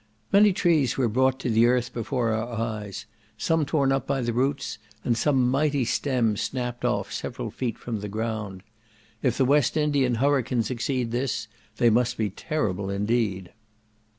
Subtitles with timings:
[0.33, 3.05] Many trees were brought to the earth before our eyes;
[3.37, 7.99] some torn up by the roots, and some mighty stems snapt off several feet from
[7.99, 8.63] the ground.
[9.21, 13.53] If the West Indian hurricanes exceed this, they must be terrible indeed.